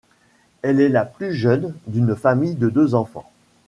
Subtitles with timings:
[0.63, 3.31] Elle est la plus jeune d'une famille de deux enfants.